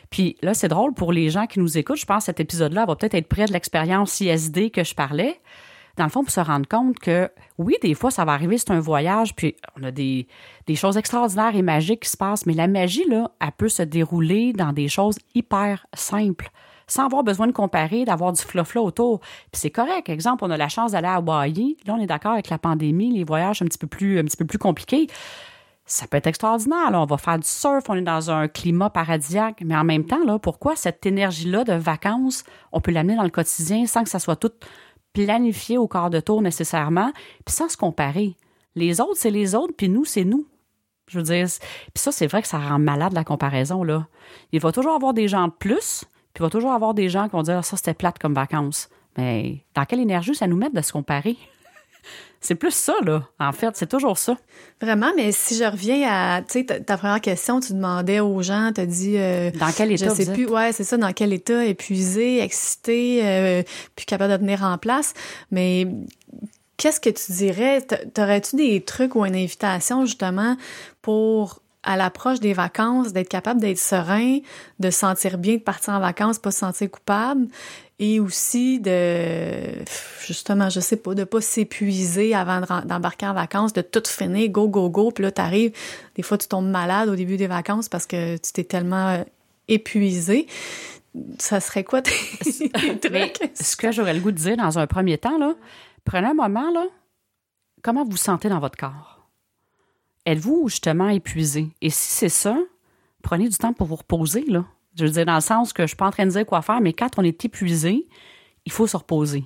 Puis 0.08 0.38
là, 0.40 0.54
c'est 0.54 0.68
drôle 0.68 0.94
pour 0.94 1.12
les 1.12 1.28
gens 1.28 1.46
qui 1.46 1.58
nous 1.58 1.76
écoutent. 1.76 1.98
Je 1.98 2.06
pense 2.06 2.22
que 2.22 2.26
cet 2.26 2.40
épisode-là 2.40 2.86
va 2.86 2.96
peut-être 2.96 3.14
être 3.14 3.28
près 3.28 3.44
de 3.44 3.52
l'expérience 3.52 4.20
ISD 4.20 4.70
que 4.70 4.82
je 4.82 4.94
parlais 4.94 5.38
dans 5.96 6.04
le 6.04 6.10
fond, 6.10 6.22
pour 6.22 6.32
se 6.32 6.40
rendre 6.40 6.66
compte 6.66 6.98
que 6.98 7.30
oui, 7.58 7.74
des 7.82 7.94
fois, 7.94 8.10
ça 8.10 8.24
va 8.24 8.32
arriver, 8.32 8.58
c'est 8.58 8.70
un 8.70 8.80
voyage, 8.80 9.34
puis 9.34 9.56
on 9.78 9.82
a 9.82 9.90
des, 9.90 10.26
choses 10.74 10.96
extraordinaires 10.96 11.54
et 11.54 11.62
magiques 11.62 12.00
qui 12.04 12.10
se 12.10 12.16
passent, 12.16 12.46
mais 12.46 12.54
la 12.54 12.66
magie, 12.66 13.04
là, 13.08 13.30
elle 13.40 13.52
peut 13.52 13.68
se 13.68 13.82
dérouler 13.82 14.52
dans 14.52 14.72
des 14.72 14.88
choses 14.88 15.16
hyper 15.34 15.86
simples 15.94 16.50
sans 16.88 17.06
avoir 17.06 17.22
besoin 17.22 17.46
de 17.46 17.52
comparer, 17.52 18.04
d'avoir 18.04 18.32
du 18.32 18.42
fluff 18.42 18.76
autour. 18.76 19.20
Puis 19.20 19.60
c'est 19.60 19.70
correct. 19.70 20.10
Exemple, 20.10 20.44
on 20.44 20.50
a 20.50 20.58
la 20.58 20.68
chance 20.68 20.92
d'aller 20.92 21.06
à 21.06 21.14
Hawaii. 21.14 21.76
Là, 21.86 21.94
on 21.94 22.00
est 22.00 22.06
d'accord 22.06 22.32
avec 22.32 22.50
la 22.50 22.58
pandémie, 22.58 23.16
les 23.16 23.24
voyages 23.24 23.62
un 23.62 23.66
petit 23.66 23.78
peu 23.78 23.86
plus, 23.86 24.18
un 24.18 24.24
petit 24.24 24.36
plus 24.44 24.58
compliqués. 24.58 25.06
Ça 25.86 26.06
peut 26.06 26.18
être 26.18 26.26
extraordinaire. 26.26 26.90
Là. 26.90 27.00
On 27.00 27.06
va 27.06 27.16
faire 27.16 27.38
du 27.38 27.48
surf, 27.48 27.84
on 27.88 27.94
est 27.94 28.02
dans 28.02 28.30
un 28.30 28.46
climat 28.46 28.90
paradisiaque. 28.90 29.62
Mais 29.64 29.76
en 29.76 29.84
même 29.84 30.04
temps, 30.04 30.22
là, 30.24 30.38
pourquoi 30.38 30.76
cette 30.76 31.06
énergie-là 31.06 31.64
de 31.64 31.72
vacances, 31.72 32.44
on 32.72 32.80
peut 32.80 32.90
l'amener 32.90 33.16
dans 33.16 33.22
le 33.22 33.30
quotidien 33.30 33.86
sans 33.86 34.02
que 34.04 34.10
ça 34.10 34.18
soit 34.18 34.36
tout 34.36 34.52
planifié 35.12 35.78
au 35.78 35.88
quart 35.88 36.10
de 36.10 36.20
tour 36.20 36.42
nécessairement, 36.42 37.12
puis 37.44 37.54
sans 37.54 37.68
se 37.68 37.76
comparer. 37.76 38.36
Les 38.74 39.00
autres, 39.00 39.16
c'est 39.16 39.30
les 39.30 39.54
autres, 39.54 39.74
puis 39.76 39.88
nous, 39.88 40.04
c'est 40.04 40.24
nous. 40.24 40.46
Je 41.08 41.18
veux 41.18 41.24
dire, 41.24 41.46
puis 41.46 42.02
ça, 42.02 42.12
c'est 42.12 42.26
vrai 42.26 42.40
que 42.40 42.48
ça 42.48 42.58
rend 42.58 42.78
malade 42.78 43.12
la 43.12 43.24
comparaison, 43.24 43.84
là. 43.84 44.06
Il 44.52 44.60
va 44.60 44.72
toujours 44.72 44.94
avoir 44.94 45.12
des 45.12 45.28
gens 45.28 45.48
de 45.48 45.52
plus, 45.52 46.04
puis 46.32 46.40
il 46.40 46.42
va 46.42 46.50
toujours 46.50 46.72
avoir 46.72 46.94
des 46.94 47.08
gens 47.08 47.26
qui 47.26 47.32
vont 47.32 47.42
dire 47.42 47.64
ça, 47.64 47.76
c'était 47.76 47.94
plate 47.94 48.18
comme 48.18 48.34
vacances. 48.34 48.88
Mais 49.18 49.64
dans 49.74 49.84
quelle 49.84 50.00
énergie 50.00 50.34
ça 50.34 50.46
nous 50.46 50.56
met 50.56 50.70
de 50.70 50.80
se 50.80 50.92
comparer? 50.92 51.36
C'est 52.40 52.56
plus 52.56 52.74
ça, 52.74 52.94
là, 53.04 53.22
en 53.38 53.52
fait, 53.52 53.76
c'est 53.76 53.88
toujours 53.88 54.18
ça. 54.18 54.36
Vraiment, 54.80 55.12
mais 55.16 55.30
si 55.30 55.56
je 55.56 55.62
reviens 55.62 56.08
à, 56.10 56.42
ta, 56.42 56.98
première 56.98 57.20
question, 57.20 57.60
tu 57.60 57.72
demandais 57.72 58.18
aux 58.18 58.42
gens, 58.42 58.72
tu 58.74 58.80
as 58.80 58.86
dit... 58.86 59.14
Euh, 59.16 59.52
dans 59.52 59.70
quel 59.70 59.92
état 59.92 60.08
Je 60.08 60.10
sais 60.10 60.32
plus, 60.32 60.48
ouais, 60.48 60.72
c'est 60.72 60.82
ça, 60.82 60.96
dans 60.96 61.12
quel 61.12 61.32
état, 61.32 61.64
épuisé, 61.64 62.42
excité, 62.42 63.20
euh, 63.22 63.62
puis 63.94 64.06
capable 64.06 64.32
de 64.32 64.38
tenir 64.38 64.64
en 64.64 64.76
place. 64.76 65.14
Mais 65.52 65.86
qu'est-ce 66.78 67.00
que 67.00 67.10
tu 67.10 67.30
dirais? 67.30 67.80
T'aurais-tu 68.12 68.56
des 68.56 68.80
trucs 68.80 69.14
ou 69.14 69.24
une 69.24 69.36
invitation, 69.36 70.04
justement, 70.04 70.56
pour 71.00 71.62
à 71.84 71.96
l'approche 71.96 72.40
des 72.40 72.52
vacances, 72.52 73.12
d'être 73.12 73.28
capable 73.28 73.60
d'être 73.60 73.78
serein, 73.78 74.38
de 74.78 74.90
se 74.90 74.98
sentir 74.98 75.38
bien 75.38 75.54
de 75.54 75.60
partir 75.60 75.94
en 75.94 76.00
vacances, 76.00 76.38
pas 76.38 76.52
se 76.52 76.60
sentir 76.60 76.90
coupable, 76.90 77.48
et 78.02 78.18
aussi 78.18 78.80
de 78.80 79.84
justement 80.26 80.68
je 80.68 80.80
sais 80.80 80.96
pas 80.96 81.14
de 81.14 81.22
pas 81.22 81.40
s'épuiser 81.40 82.34
avant 82.34 82.60
d'embarquer 82.84 83.26
en 83.26 83.32
vacances 83.32 83.72
de 83.72 83.80
tout 83.80 84.02
finir 84.08 84.50
go 84.50 84.68
go 84.68 84.90
go. 84.90 85.12
Puis 85.12 85.22
là 85.22 85.30
t'arrives 85.30 85.72
des 86.16 86.22
fois 86.22 86.36
tu 86.36 86.48
tombes 86.48 86.68
malade 86.68 87.08
au 87.08 87.14
début 87.14 87.36
des 87.36 87.46
vacances 87.46 87.88
parce 87.88 88.06
que 88.06 88.36
tu 88.38 88.52
t'es 88.52 88.64
tellement 88.64 89.10
euh, 89.10 89.22
épuisé. 89.68 90.48
Ça 91.38 91.60
serait 91.60 91.84
quoi 91.84 92.02
tes, 92.02 92.10
trucs? 93.00 93.50
ce 93.54 93.76
que 93.76 93.92
j'aurais 93.92 94.14
le 94.14 94.20
goût 94.20 94.32
de 94.32 94.36
dire 94.36 94.56
dans 94.56 94.80
un 94.80 94.88
premier 94.88 95.16
temps 95.16 95.38
là 95.38 95.54
prenez 96.04 96.26
un 96.26 96.34
moment 96.34 96.72
là. 96.72 96.84
Comment 97.82 98.02
vous 98.02 98.12
vous 98.12 98.16
sentez 98.16 98.48
dans 98.48 98.58
votre 98.58 98.76
corps? 98.76 99.28
Êtes-vous 100.26 100.68
justement 100.68 101.08
épuisé? 101.08 101.68
Et 101.80 101.90
si 101.90 102.10
c'est 102.10 102.28
ça 102.28 102.58
prenez 103.22 103.48
du 103.48 103.56
temps 103.56 103.72
pour 103.72 103.86
vous 103.86 103.96
reposer 103.96 104.44
là 104.48 104.64
je 104.98 105.04
veux 105.04 105.10
dire, 105.10 105.26
dans 105.26 105.36
le 105.36 105.40
sens 105.40 105.72
que 105.72 105.82
je 105.82 105.88
suis 105.88 105.96
pas 105.96 106.06
en 106.06 106.10
train 106.10 106.26
de 106.26 106.30
dire 106.30 106.46
quoi 106.46 106.62
faire, 106.62 106.80
mais 106.80 106.92
quand 106.92 107.18
on 107.18 107.22
est 107.22 107.44
épuisé, 107.44 108.06
il 108.64 108.72
faut 108.72 108.86
se 108.86 108.96
reposer. 108.96 109.44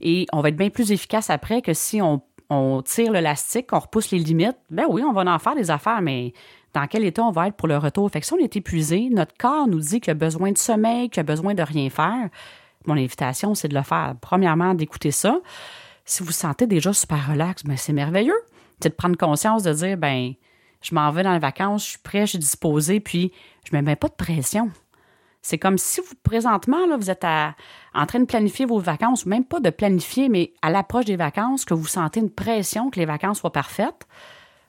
Et 0.00 0.26
on 0.32 0.40
va 0.40 0.48
être 0.50 0.56
bien 0.56 0.70
plus 0.70 0.92
efficace 0.92 1.30
après 1.30 1.62
que 1.62 1.74
si 1.74 2.00
on, 2.00 2.22
tire 2.82 3.12
l'élastique, 3.12 3.72
on 3.72 3.80
repousse 3.80 4.10
les 4.12 4.18
limites. 4.18 4.56
Ben 4.70 4.84
oui, 4.88 5.02
on 5.02 5.12
va 5.12 5.22
en 5.22 5.38
faire 5.38 5.56
des 5.56 5.70
affaires, 5.70 6.00
mais 6.00 6.32
dans 6.74 6.86
quel 6.86 7.04
état 7.04 7.22
on 7.22 7.32
va 7.32 7.48
être 7.48 7.56
pour 7.56 7.68
le 7.68 7.76
retour? 7.76 8.10
Fait 8.10 8.20
que 8.20 8.26
si 8.26 8.32
on 8.34 8.38
est 8.38 8.54
épuisé, 8.54 9.08
notre 9.10 9.36
corps 9.36 9.66
nous 9.66 9.80
dit 9.80 10.00
qu'il 10.00 10.12
a 10.12 10.14
besoin 10.14 10.52
de 10.52 10.58
sommeil, 10.58 11.10
qu'il 11.10 11.20
a 11.20 11.24
besoin 11.24 11.54
de 11.54 11.62
rien 11.62 11.90
faire. 11.90 12.28
Mon 12.86 12.94
invitation, 12.94 13.54
c'est 13.54 13.68
de 13.68 13.74
le 13.74 13.82
faire. 13.82 14.14
Premièrement, 14.20 14.74
d'écouter 14.74 15.10
ça. 15.10 15.40
Si 16.04 16.22
vous 16.22 16.30
sentez 16.30 16.68
déjà 16.68 16.92
super 16.92 17.30
relax, 17.30 17.64
ben 17.64 17.76
c'est 17.76 17.92
merveilleux. 17.92 18.40
C'est 18.80 18.90
de 18.90 18.94
prendre 18.94 19.16
conscience 19.16 19.64
de 19.64 19.72
dire, 19.72 19.96
ben 19.96 20.34
je 20.86 20.94
m'en 20.94 21.10
vais 21.10 21.24
dans 21.24 21.32
les 21.32 21.40
vacances, 21.40 21.84
je 21.84 21.90
suis 21.90 21.98
prêt, 21.98 22.20
je 22.20 22.30
suis 22.30 22.38
disposé, 22.38 23.00
puis 23.00 23.32
je 23.64 23.74
ne 23.74 23.80
me 23.80 23.86
mets 23.86 23.96
pas 23.96 24.06
de 24.06 24.14
pression. 24.14 24.70
C'est 25.42 25.58
comme 25.58 25.78
si 25.78 26.00
vous, 26.00 26.14
présentement, 26.22 26.86
là, 26.86 26.96
vous 26.96 27.10
êtes 27.10 27.24
en 27.24 28.06
train 28.06 28.20
de 28.20 28.24
planifier 28.24 28.66
vos 28.66 28.78
vacances, 28.78 29.26
même 29.26 29.44
pas 29.44 29.58
de 29.58 29.70
planifier, 29.70 30.28
mais 30.28 30.52
à 30.62 30.70
l'approche 30.70 31.06
des 31.06 31.16
vacances, 31.16 31.64
que 31.64 31.74
vous 31.74 31.86
sentez 31.86 32.20
une 32.20 32.30
pression 32.30 32.90
que 32.90 33.00
les 33.00 33.06
vacances 33.06 33.40
soient 33.40 33.52
parfaites. 33.52 34.06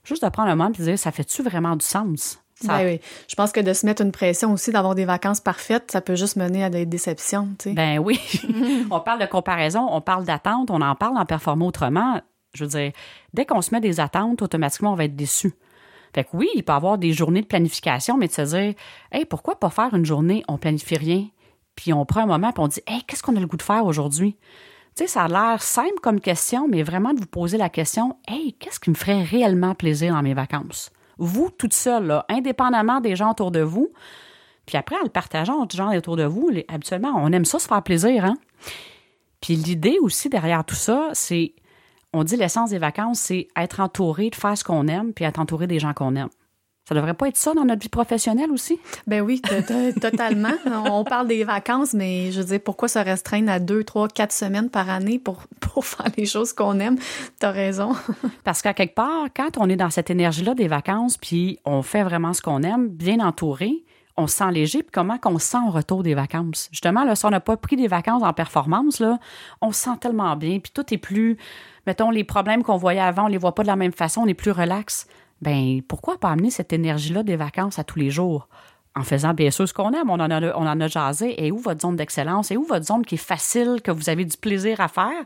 Juste 0.04 0.24
de 0.24 0.30
prendre 0.30 0.50
un 0.50 0.56
moment 0.56 0.70
et 0.70 0.78
de 0.78 0.84
dire, 0.84 0.98
ça 0.98 1.12
fait-tu 1.12 1.44
vraiment 1.44 1.76
du 1.76 1.86
sens? 1.86 2.40
Ben 2.64 2.84
oui. 2.84 3.02
Je 3.28 3.36
pense 3.36 3.52
que 3.52 3.60
de 3.60 3.74
se 3.74 3.86
mettre 3.86 4.02
une 4.02 4.12
pression 4.12 4.54
aussi, 4.54 4.72
d'avoir 4.72 4.96
des 4.96 5.06
vacances 5.06 5.40
parfaites, 5.40 5.92
ça 5.92 6.02
peut 6.02 6.16
juste 6.16 6.36
mener 6.36 6.64
à 6.64 6.72
des 6.72 6.88
déceptions. 6.88 7.50
Tu 7.60 7.70
sais. 7.70 7.76
Ben 7.76 8.00
oui. 8.00 8.20
on 8.92 9.00
parle 9.00 9.20
de 9.20 9.28
comparaison, 9.28 9.88
on 9.92 10.02
parle 10.02 10.26
d'attente, 10.26 10.72
on 10.72 10.82
en 10.82 10.96
parle 10.96 11.18
en 11.18 11.26
performant 11.26 11.68
autrement. 11.68 12.22
Je 12.56 12.64
veux 12.64 12.70
dire, 12.70 12.92
dès 13.34 13.46
qu'on 13.46 13.62
se 13.62 13.74
met 13.74 13.82
des 13.82 14.00
attentes, 14.00 14.42
automatiquement, 14.42 14.94
on 14.94 14.96
va 14.96 15.06
être 15.06 15.16
déçu. 15.16 15.54
Fait 16.14 16.24
que 16.24 16.30
oui, 16.34 16.50
il 16.56 16.64
peut 16.64 16.74
y 16.74 16.76
avoir 16.76 16.98
des 16.98 17.14
journées 17.14 17.42
de 17.42 17.48
planification, 17.48 18.18
mais 18.18 18.28
de 18.28 18.34
se 18.34 18.42
dire, 18.42 18.74
hey, 19.12 19.26
pourquoi 19.26 19.60
pas 19.60 19.70
faire 19.70 19.94
une 19.94 20.06
journée, 20.06 20.44
on 20.48 20.58
planifie 20.58 20.96
rien, 20.96 21.28
puis 21.76 21.94
on 21.94 22.06
prend 22.06 22.22
un 22.22 22.26
moment, 22.26 22.52
puis 22.52 22.64
on 22.64 22.68
dit, 22.68 22.82
hey, 22.88 23.04
qu'est-ce 23.04 23.24
qu'on 23.24 23.36
a 23.36 23.40
le 23.40 23.48
goût 23.48 23.58
de 23.58 23.62
faire 23.62 23.86
aujourd'hui? 23.86 24.36
Tu 24.96 25.04
sais, 25.04 25.08
ça 25.08 25.24
a 25.24 25.28
l'air 25.28 25.62
simple 25.62 26.00
comme 26.02 26.20
question, 26.20 26.68
mais 26.68 26.82
vraiment 26.82 27.14
de 27.14 27.20
vous 27.20 27.28
poser 27.28 27.58
la 27.58 27.70
question, 27.70 28.18
hey, 28.28 28.54
qu'est-ce 28.54 28.80
qui 28.80 28.90
me 28.90 28.96
ferait 28.96 29.24
réellement 29.24 29.76
plaisir 29.76 30.14
dans 30.14 30.24
mes 30.24 30.34
vacances? 30.34 30.92
Vous, 31.20 31.50
toute 31.52 31.74
seule, 31.74 32.24
indépendamment 32.30 33.00
des 33.00 33.16
gens 33.16 33.32
autour 33.32 33.52
de 33.52 33.62
vous. 33.62 33.92
Puis 34.66 34.78
après, 34.78 34.96
en 34.98 35.04
le 35.04 35.10
partageant 35.10 35.64
aux 35.64 35.70
gens 35.70 35.96
autour 35.96 36.18
de 36.18 36.24
vous, 36.24 36.50
habituellement, 36.68 37.14
on 37.16 37.32
aime 37.32 37.46
ça 37.46 37.60
se 37.60 37.68
faire 37.68 37.84
plaisir, 37.84 38.26
hein? 38.26 38.36
Puis 39.40 39.56
l'idée 39.56 39.98
aussi 40.02 40.30
derrière 40.30 40.66
tout 40.66 40.76
ça, 40.76 41.10
c'est 41.14 41.54
on 42.18 42.24
dit 42.24 42.36
l'essence 42.36 42.72
des 42.72 42.80
vacances, 42.80 43.20
c'est 43.20 43.48
être 43.56 43.80
entouré, 43.80 44.32
de 44.32 44.36
faire 44.36 44.58
ce 44.58 44.64
qu'on 44.64 44.88
aime, 44.88 45.14
puis 45.14 45.24
être 45.24 45.40
entouré 45.40 45.68
des 45.68 45.80
gens 45.80 45.94
qu'on 45.94 46.16
aime. 46.16 46.30
Ça 46.90 46.96
devrait 46.96 47.14
pas 47.14 47.28
être 47.28 47.38
ça 47.38 47.54
dans 47.54 47.66
notre 47.66 47.82
vie 47.82 47.90
professionnelle 47.90 48.50
aussi? 48.50 48.80
Ben 49.08 49.22
oui, 49.22 49.42
totalement. 50.02 50.54
On 50.66 51.04
parle 51.04 51.28
des 51.28 51.44
vacances, 51.44 51.94
mais 51.94 52.32
je 52.32 52.40
veux 52.40 52.48
dire, 52.48 52.62
pourquoi 52.64 52.88
se 52.88 52.98
restreindre 52.98 53.52
à 53.52 53.60
deux, 53.60 53.84
trois, 53.84 54.08
quatre 54.08 54.32
semaines 54.32 54.70
par 54.70 54.90
année 54.90 55.20
pour, 55.20 55.44
pour 55.60 55.86
faire 55.86 56.08
les 56.18 56.26
choses 56.26 56.54
qu'on 56.54 56.80
aime? 56.80 56.98
T'as 57.40 57.52
raison. 57.52 57.94
Parce 58.46 58.62
qu'à 58.62 58.74
quelque 58.74 58.96
part, 58.96 59.26
quand 59.36 59.58
on 59.58 59.70
est 59.70 59.76
dans 59.76 59.90
cette 59.90 60.10
énergie-là 60.10 60.56
des 60.56 60.70
vacances, 60.70 61.18
puis 61.18 61.60
on 61.66 61.84
fait 61.84 62.04
vraiment 62.04 62.34
ce 62.34 62.42
qu'on 62.42 62.64
aime, 62.64 62.88
bien 62.88 63.20
entouré, 63.20 63.84
on 64.18 64.28
se 64.28 64.36
sent 64.38 64.52
léger, 64.52 64.84
puis 64.84 64.92
comment 64.92 65.18
qu'on 65.18 65.38
se 65.38 65.46
sent 65.46 65.58
au 65.68 65.72
retour 65.72 66.04
des 66.04 66.16
vacances. 66.16 66.70
Justement, 66.72 67.04
là, 67.04 67.16
si 67.16 67.26
on 67.26 67.30
n'a 67.30 67.40
pas 67.40 67.56
pris 67.56 67.76
des 67.76 67.88
vacances 67.88 68.24
en 68.24 68.34
performance, 68.34 69.02
on 69.62 69.72
se 69.72 69.84
sent 69.84 69.98
tellement 70.02 70.36
bien, 70.36 70.60
puis 70.60 70.72
tout 70.74 70.94
est 70.94 70.98
plus, 70.98 71.38
mettons, 71.86 72.10
les 72.10 72.24
problèmes 72.24 72.64
qu'on 72.64 72.78
voyait 72.78 73.00
avant, 73.00 73.26
on 73.26 73.28
les 73.28 73.38
voit 73.38 73.54
pas 73.54 73.62
de 73.62 73.68
la 73.68 73.76
même 73.76 73.94
façon, 73.94 74.22
on 74.22 74.28
est 74.28 74.34
plus 74.34 74.52
relax. 74.52 75.08
Ben, 75.42 75.82
pourquoi 75.88 76.18
pas 76.18 76.30
amener 76.30 76.50
cette 76.50 76.74
énergie-là 76.74 77.22
des 77.22 77.36
vacances 77.36 77.78
à 77.78 77.84
tous 77.84 78.00
les 78.00 78.10
jours? 78.10 78.48
En 78.96 79.04
faisant 79.04 79.36
bien 79.36 79.52
sûr 79.52 79.70
ce 79.70 79.74
qu'on 79.76 79.92
aime, 79.92 80.10
on 80.10 80.20
en 80.20 80.32
a, 80.32 80.42
on 80.58 80.66
en 80.66 80.82
a 80.82 80.88
jasé. 80.88 81.46
Et 81.46 81.52
où 81.52 81.60
votre 81.60 81.82
zone 81.82 81.96
d'excellence? 81.96 82.50
Et 82.50 82.58
où 82.58 82.64
votre 82.64 82.86
zone 82.86 83.06
qui 83.06 83.14
est 83.14 83.20
facile, 83.20 83.80
que 83.84 83.92
vous 83.92 84.10
avez 84.10 84.26
du 84.26 84.36
plaisir 84.36 84.82
à 84.82 84.88
faire? 84.88 85.24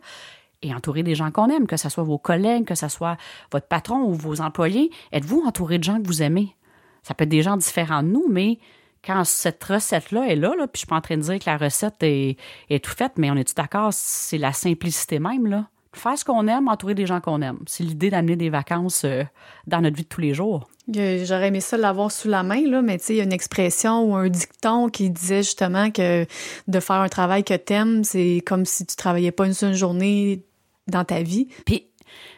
Et 0.62 0.76
entourer 0.76 1.04
des 1.04 1.16
gens 1.16 1.32
qu'on 1.32 1.48
aime, 1.48 1.68
que 1.68 1.78
ce 1.78 1.88
soit 1.88 2.04
vos 2.04 2.18
collègues, 2.18 2.66
que 2.66 2.76
ce 2.76 2.90
soit 2.90 3.16
votre 3.50 3.68
patron 3.68 4.04
ou 4.04 4.14
vos 4.14 4.42
employés. 4.42 4.92
Êtes-vous 5.14 5.44
entouré 5.48 5.78
de 5.78 5.86
gens 5.86 6.02
que 6.02 6.06
vous 6.06 6.22
aimez? 6.22 6.54
Ça 7.02 7.14
peut 7.14 7.24
être 7.24 7.30
des 7.30 7.44
gens 7.44 7.56
différents 7.56 8.04
de 8.04 8.10
nous, 8.10 8.26
mais 8.30 8.60
quand 9.05 9.24
cette 9.24 9.63
recette-là 9.63 10.27
est 10.27 10.36
là, 10.36 10.53
là 10.58 10.67
puis 10.67 10.75
je 10.75 10.77
suis 10.79 10.88
pas 10.88 10.96
en 10.96 11.01
train 11.01 11.17
de 11.17 11.22
dire 11.22 11.39
que 11.39 11.50
la 11.50 11.58
recette 11.58 12.01
est, 12.01 12.38
est 12.70 12.84
tout 12.84 12.91
faite, 12.91 13.13
mais 13.17 13.31
on 13.31 13.36
est-tu 13.36 13.53
d'accord? 13.55 13.89
C'est 13.91 14.38
la 14.38 14.53
simplicité 14.53 15.20
même, 15.20 15.48
là. 15.48 15.67
Faire 15.93 16.17
ce 16.17 16.24
qu'on 16.24 16.48
aime, 16.48 16.70
entourer 16.70 16.96
des 16.96 17.05
gens 17.05 17.20
qu'on 17.20 17.41
aime. 17.41 17.60
C'est 17.65 17.84
l'idée 17.84 18.10
d'amener 18.10 18.38
des 18.38 18.50
vacances 18.50 19.03
euh, 19.03 19.24
dans 19.67 19.81
notre 19.81 19.98
vie 19.98 20.03
de 20.03 20.08
tous 20.08 20.22
les 20.22 20.34
jours. 20.34 20.70
J'aurais 20.88 21.48
aimé 21.48 21.60
ça 21.60 21.75
l'avoir 21.77 22.12
sous 22.12 22.29
la 22.29 22.43
main, 22.43 22.65
là, 22.65 22.81
mais 22.81 22.98
tu 22.98 23.05
sais, 23.05 23.13
il 23.13 23.17
y 23.17 23.20
a 23.20 23.24
une 23.24 23.34
expression 23.34 24.03
ou 24.03 24.15
un 24.15 24.29
dicton 24.29 24.88
qui 24.88 25.10
disait 25.10 25.43
justement 25.43 25.91
que 25.91 26.25
de 26.67 26.79
faire 26.79 26.98
un 26.98 27.10
travail 27.10 27.43
que 27.43 27.53
t'aimes, 27.53 28.03
c'est 28.03 28.41
comme 28.46 28.65
si 28.65 28.86
tu 28.86 28.96
travaillais 28.96 29.31
pas 29.31 29.46
une 29.46 29.53
seule 29.53 29.74
journée 29.74 30.46
dans 30.88 31.03
ta 31.03 31.22
vie. 31.24 31.48
Puis 31.65 31.91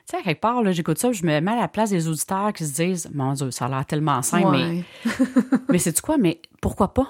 sais, 0.05 0.17
à 0.17 0.21
quelque 0.21 0.41
part, 0.41 0.71
j'écoute 0.71 0.97
ça, 0.97 1.11
je 1.11 1.23
me 1.23 1.39
mets 1.39 1.51
à 1.51 1.55
la 1.55 1.67
place 1.67 1.89
des 1.89 2.07
auditeurs 2.07 2.53
qui 2.53 2.65
se 2.65 2.73
disent 2.73 3.09
Mon 3.13 3.33
Dieu, 3.33 3.51
ça 3.51 3.65
a 3.65 3.69
l'air 3.69 3.85
tellement 3.85 4.21
simple, 4.21 4.51
mais. 4.51 4.83
mais 5.69 5.77
c'est-tu 5.77 6.01
quoi? 6.01 6.17
Mais 6.17 6.41
pourquoi 6.61 6.93
pas? 6.93 7.07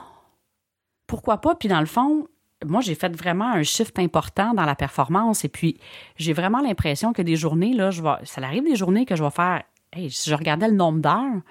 Pourquoi 1.07 1.37
pas? 1.37 1.55
Puis 1.55 1.69
dans 1.69 1.79
le 1.79 1.85
fond, 1.85 2.27
moi, 2.65 2.81
j'ai 2.81 2.95
fait 2.95 3.15
vraiment 3.15 3.51
un 3.51 3.63
shift 3.63 3.99
important 3.99 4.53
dans 4.53 4.65
la 4.65 4.75
performance. 4.75 5.43
Et 5.45 5.49
puis, 5.49 5.79
j'ai 6.17 6.33
vraiment 6.33 6.61
l'impression 6.61 7.13
que 7.13 7.21
des 7.21 7.35
journées, 7.35 7.73
là, 7.73 7.91
je 7.91 8.01
vais, 8.01 8.15
ça 8.23 8.41
arrive 8.41 8.63
des 8.63 8.75
journées 8.75 9.05
que 9.05 9.15
je 9.15 9.23
vais 9.23 9.31
faire. 9.31 9.63
Hey, 9.91 10.09
si 10.09 10.29
je 10.29 10.35
regardais 10.35 10.67
le 10.67 10.75
nombre 10.75 10.99
d'heures, 10.99 11.41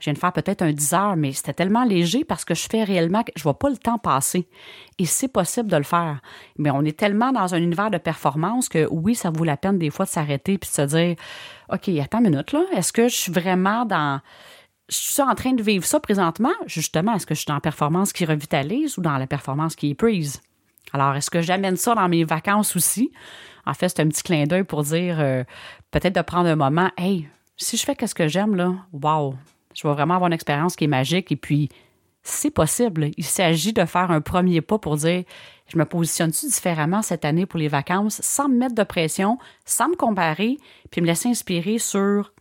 je 0.00 0.04
viens 0.04 0.12
de 0.14 0.18
faire 0.18 0.32
peut-être 0.32 0.62
un 0.62 0.72
10 0.72 0.94
heures, 0.94 1.16
mais 1.16 1.32
c'était 1.32 1.52
tellement 1.52 1.84
léger 1.84 2.24
parce 2.24 2.44
que 2.44 2.54
je 2.54 2.66
fais 2.70 2.84
réellement 2.84 3.22
je 3.36 3.42
vois 3.42 3.58
pas 3.58 3.70
le 3.70 3.76
temps 3.76 3.98
passer. 3.98 4.48
Et 4.98 5.06
c'est 5.06 5.28
possible 5.28 5.70
de 5.70 5.76
le 5.76 5.82
faire. 5.82 6.20
Mais 6.58 6.70
on 6.70 6.82
est 6.82 6.98
tellement 6.98 7.32
dans 7.32 7.54
un 7.54 7.58
univers 7.58 7.90
de 7.90 7.98
performance 7.98 8.68
que 8.68 8.88
oui, 8.90 9.14
ça 9.14 9.30
vaut 9.30 9.44
la 9.44 9.56
peine 9.56 9.78
des 9.78 9.90
fois 9.90 10.06
de 10.06 10.10
s'arrêter 10.10 10.58
puis 10.58 10.68
de 10.68 10.74
se 10.74 10.82
dire 10.82 11.16
OK, 11.72 11.88
attends 12.02 12.18
une 12.18 12.30
minute 12.30 12.52
là, 12.52 12.64
est-ce 12.74 12.92
que 12.92 13.08
je 13.08 13.16
suis 13.16 13.32
vraiment 13.32 13.84
dans 13.84 14.20
je 14.88 14.96
suis 14.96 15.22
en 15.22 15.34
train 15.34 15.52
de 15.52 15.62
vivre 15.62 15.84
ça 15.84 16.00
présentement, 16.00 16.50
justement, 16.66 17.14
est-ce 17.14 17.24
que 17.24 17.34
je 17.34 17.40
suis 17.40 17.46
dans 17.46 17.54
la 17.54 17.60
performance 17.60 18.12
qui 18.12 18.24
revitalise 18.24 18.98
ou 18.98 19.02
dans 19.02 19.18
la 19.18 19.28
performance 19.28 19.76
qui 19.76 19.90
est 19.90 19.94
prise? 19.94 20.40
Alors, 20.92 21.14
est-ce 21.14 21.30
que 21.30 21.40
j'amène 21.40 21.76
ça 21.76 21.94
dans 21.94 22.08
mes 22.08 22.24
vacances 22.24 22.74
aussi? 22.74 23.12
En 23.66 23.74
fait, 23.74 23.88
c'est 23.88 24.00
un 24.00 24.08
petit 24.08 24.22
clin 24.22 24.46
d'œil 24.46 24.64
pour 24.64 24.82
dire 24.82 25.20
euh, 25.20 25.44
peut-être 25.90 26.14
de 26.16 26.22
prendre 26.22 26.48
un 26.48 26.56
moment, 26.56 26.90
hey, 26.96 27.28
si 27.56 27.76
je 27.76 27.84
fais 27.84 27.94
ce 28.04 28.14
que 28.14 28.26
j'aime, 28.26 28.56
là, 28.56 28.74
wow, 28.92 29.34
je 29.74 29.86
vais 29.86 29.94
vraiment 29.94 30.14
avoir 30.14 30.28
une 30.28 30.34
expérience 30.34 30.76
qui 30.76 30.84
est 30.84 30.88
magique. 30.88 31.30
Et 31.32 31.36
puis, 31.36 31.68
c'est 32.22 32.50
possible. 32.50 33.10
Il 33.16 33.24
s'agit 33.24 33.72
de 33.72 33.84
faire 33.84 34.10
un 34.10 34.20
premier 34.20 34.60
pas 34.60 34.78
pour 34.78 34.96
dire 34.96 35.24
je 35.68 35.78
me 35.78 35.84
positionne-tu 35.84 36.46
différemment 36.46 37.00
cette 37.00 37.24
année 37.24 37.46
pour 37.46 37.58
les 37.58 37.68
vacances 37.68 38.20
sans 38.22 38.48
me 38.48 38.56
mettre 38.56 38.74
de 38.74 38.82
pression, 38.82 39.38
sans 39.64 39.88
me 39.88 39.94
comparer, 39.94 40.58
puis 40.90 41.00
me 41.00 41.06
laisser 41.06 41.28
inspirer 41.28 41.78
sur 41.78 42.32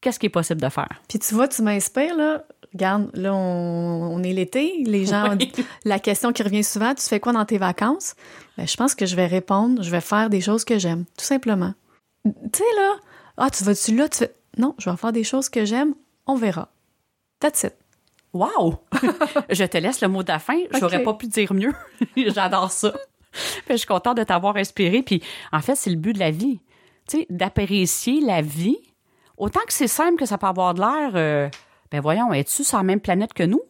qu'est-ce 0.00 0.18
qui 0.18 0.26
est 0.26 0.30
possible 0.30 0.60
de 0.60 0.68
faire. 0.68 1.00
Puis 1.08 1.18
tu 1.18 1.34
vois, 1.34 1.48
tu 1.48 1.62
m'inspires, 1.62 2.16
là. 2.16 2.44
Regarde, 2.72 3.10
là, 3.14 3.34
on, 3.34 4.22
est 4.22 4.32
l'été. 4.32 4.84
Les 4.86 5.04
gens, 5.04 5.36
la 5.84 5.98
question 5.98 6.32
qui 6.32 6.44
revient 6.44 6.62
souvent, 6.62 6.94
tu 6.94 7.02
fais 7.02 7.18
quoi 7.18 7.32
dans 7.32 7.44
tes 7.44 7.58
vacances? 7.58 8.14
Ben, 8.56 8.66
je 8.66 8.76
pense 8.76 8.94
que 8.94 9.06
je 9.06 9.16
vais 9.16 9.26
répondre, 9.26 9.82
je 9.82 9.90
vais 9.90 10.00
faire 10.00 10.30
des 10.30 10.40
choses 10.40 10.64
que 10.64 10.78
j'aime, 10.78 11.04
tout 11.18 11.24
simplement. 11.24 11.74
Tu 12.24 12.30
sais, 12.54 12.64
là, 12.76 12.94
ah, 13.38 13.50
tu 13.50 13.64
vas-tu 13.64 13.96
là? 13.96 14.08
Tu 14.08 14.18
fais, 14.18 14.34
non, 14.56 14.76
je 14.78 14.88
vais 14.88 14.96
faire 14.96 15.12
des 15.12 15.24
choses 15.24 15.48
que 15.48 15.64
j'aime, 15.64 15.94
on 16.30 16.36
verra. 16.36 16.68
That's 17.40 17.64
it. 17.64 17.74
Wow! 18.32 18.80
je 19.50 19.64
te 19.64 19.78
laisse 19.78 20.00
le 20.00 20.08
mot 20.08 20.22
de 20.22 20.28
la 20.28 20.38
fin. 20.38 20.58
J'aurais 20.78 21.02
pas 21.02 21.14
pu 21.14 21.26
dire 21.26 21.52
mieux. 21.52 21.74
J'adore 22.16 22.70
ça. 22.70 22.92
je 23.68 23.76
suis 23.76 23.86
contente 23.86 24.18
de 24.18 24.24
t'avoir 24.24 24.56
inspiré. 24.56 25.02
Puis, 25.02 25.22
en 25.52 25.60
fait, 25.60 25.74
c'est 25.74 25.90
le 25.90 25.96
but 25.96 26.12
de 26.12 26.18
la 26.18 26.30
vie. 26.30 26.60
Tu 27.08 27.18
sais, 27.18 27.26
d'apprécier 27.30 28.20
la 28.20 28.40
vie. 28.40 28.78
Autant 29.36 29.60
que 29.66 29.72
c'est 29.72 29.88
simple 29.88 30.16
que 30.16 30.26
ça 30.26 30.38
peut 30.38 30.46
avoir 30.46 30.74
de 30.74 30.80
l'air, 30.80 31.12
euh, 31.14 31.48
ben 31.90 32.00
voyons, 32.00 32.32
es-tu 32.32 32.62
sur 32.62 32.76
la 32.76 32.84
même 32.84 33.00
planète 33.00 33.32
que 33.32 33.42
nous? 33.42 33.62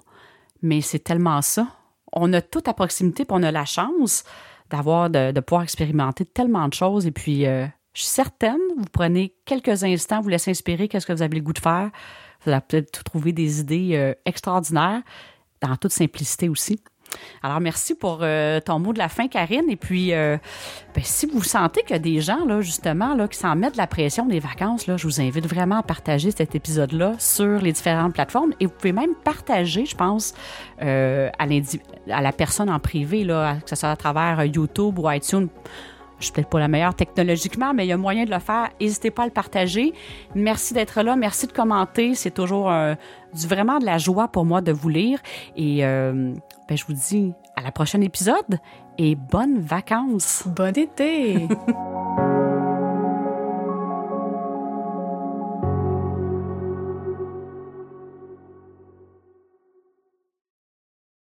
Mais 0.62 0.81
c'est 0.81 0.99
tellement 0.99 1.40
ça. 1.43 1.69
On 2.12 2.33
a 2.33 2.43
tout 2.43 2.62
à 2.67 2.75
proximité, 2.75 3.25
puis 3.25 3.37
on 3.38 3.43
a 3.43 3.52
la 3.52 3.64
chance 3.64 4.25
d'avoir, 4.69 5.09
de, 5.09 5.38
pouvoir 5.40 5.62
expérimenter 5.62 6.25
tellement 6.25 6.69
de 6.69 6.75
choses. 6.75 7.07
Et 7.07 7.12
puis, 7.12 7.47
euh, 7.47 7.67
je 7.95 8.02
suis 8.02 8.11
certaine, 8.11 8.59
vous 8.76 8.85
prenez 8.93 9.35
quelques 9.45 9.85
instants, 9.85 10.21
vous 10.21 10.29
laissez 10.29 10.50
inspirer 10.50 10.88
qu'est-ce 10.88 11.07
que 11.07 11.12
vous 11.12 11.23
avez 11.23 11.37
le 11.37 11.43
goût 11.43 11.52
de 11.52 11.61
faire. 11.61 11.90
Vous 12.44 12.50
allez 12.50 12.61
peut-être 12.66 13.04
trouver 13.04 13.32
des 13.32 13.61
idées 13.61 13.90
euh, 13.94 14.14
extraordinaires, 14.25 15.02
dans 15.61 15.76
toute 15.76 15.92
simplicité 15.92 16.49
aussi. 16.49 16.80
Alors, 17.42 17.61
merci 17.61 17.94
pour 17.97 18.20
euh, 18.23 18.61
ton 18.61 18.78
mot 18.78 18.92
de 18.92 18.99
la 18.99 19.09
fin, 19.09 19.26
Karine. 19.26 19.68
Et 19.68 19.76
puis, 19.76 20.14
euh, 20.14 20.38
ben, 20.94 21.02
si 21.02 21.26
vous 21.26 21.42
sentez 21.42 21.82
qu'il 21.82 21.90
y 21.90 21.94
a 21.94 21.99
des 21.99 22.20
gens, 22.20 22.44
là, 22.47 22.61
justement, 22.61 23.14
là, 23.14 23.26
qui 23.26 23.37
s'en 23.37 23.56
mettent 23.56 23.73
de 23.73 23.78
la 23.78 23.88
pression 23.88 24.26
des 24.26 24.38
vacances, 24.38 24.87
là, 24.87 24.97
je 24.97 25.06
vous 25.09 25.20
invite 25.20 25.47
vraiment 25.47 25.78
à 25.78 25.82
partager 25.82 26.30
cet 26.30 26.54
épisode-là 26.54 27.14
sur 27.18 27.61
les 27.61 27.73
différentes 27.73 28.14
plateformes. 28.14 28.52
Et 28.61 28.66
vous 28.66 28.73
pouvez 28.73 28.92
même 28.92 29.14
partager, 29.25 29.87
je 29.87 29.97
pense, 29.97 30.35
à, 30.78 31.47
la 32.06 32.32
personne 32.32 32.70
en 32.70 32.78
privé, 32.78 33.25
là, 33.25 33.56
que 33.56 33.68
ce 33.68 33.76
soit 33.76 33.90
à 33.90 33.97
travers 33.97 34.44
YouTube 34.44 34.99
ou 34.99 35.11
iTunes 35.11 35.49
je 36.21 36.27
suis 36.27 36.33
peut-être 36.33 36.49
pas 36.49 36.61
la 36.61 36.69
meilleure 36.69 36.95
technologiquement, 36.95 37.75
mais 37.75 37.87
il 37.87 37.89
y 37.89 37.93
a 37.93 37.97
moyen 37.97 38.25
de 38.25 38.31
le 38.31 38.39
faire. 38.39 38.69
N'hésitez 38.81 39.11
pas 39.11 39.23
à 39.23 39.27
le 39.27 39.33
partager. 39.33 39.93
Merci 40.35 40.75
d'être 40.75 41.03
là. 41.03 41.17
Merci 41.17 41.47
de 41.47 41.53
commenter. 41.53 42.15
C'est 42.15 42.31
toujours 42.31 42.71
du, 42.71 42.95
vraiment 43.47 43.79
de 43.79 43.87
la 43.87 43.99
joie 43.99 44.29
pour 44.29 44.45
moi 44.45 44.61
de 44.61 44.73
vous 44.73 44.89
lire. 44.89 45.19
Et 45.57 45.85
euh, 45.85 46.33
ben, 46.69 46.77
je 46.77 46.85
vous 46.85 46.93
dis 46.93 47.33
à 47.57 47.62
la 47.62 47.73
prochaine 47.73 48.03
épisode. 48.03 48.61
et 48.99 49.15
bonnes 49.15 49.61
vacances. 49.61 50.45
Bon 50.47 50.77
été! 50.77 51.49